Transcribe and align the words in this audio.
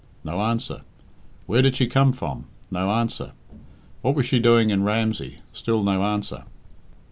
No 0.23 0.41
answer. 0.41 0.81
Where 1.45 1.61
did 1.61 1.75
she 1.75 1.85
come 1.85 2.11
from? 2.11 2.45
No 2.71 2.89
answer. 2.89 3.33
What 4.01 4.15
was 4.15 4.25
she 4.25 4.39
doing 4.39 4.71
in 4.71 4.81
Ramsey? 4.81 5.41
Still 5.53 5.83
no 5.83 6.01
answer. 6.03 6.45